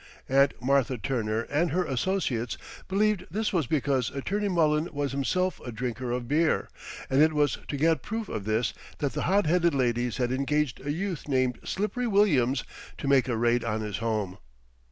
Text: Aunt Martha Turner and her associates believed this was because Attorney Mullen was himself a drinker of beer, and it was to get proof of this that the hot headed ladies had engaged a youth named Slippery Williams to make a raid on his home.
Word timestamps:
Aunt 0.27 0.59
Martha 0.59 0.97
Turner 0.97 1.41
and 1.41 1.69
her 1.69 1.85
associates 1.85 2.57
believed 2.87 3.27
this 3.29 3.53
was 3.53 3.67
because 3.67 4.09
Attorney 4.09 4.47
Mullen 4.47 4.89
was 4.91 5.11
himself 5.11 5.61
a 5.63 5.71
drinker 5.71 6.09
of 6.11 6.27
beer, 6.27 6.69
and 7.07 7.21
it 7.21 7.33
was 7.33 7.59
to 7.67 7.77
get 7.77 8.01
proof 8.01 8.27
of 8.27 8.45
this 8.45 8.73
that 8.97 9.13
the 9.13 9.21
hot 9.29 9.45
headed 9.45 9.75
ladies 9.75 10.17
had 10.17 10.31
engaged 10.31 10.83
a 10.83 10.91
youth 10.91 11.27
named 11.27 11.59
Slippery 11.63 12.07
Williams 12.07 12.63
to 12.97 13.07
make 13.07 13.27
a 13.27 13.37
raid 13.37 13.63
on 13.63 13.81
his 13.81 13.97
home. 13.97 14.39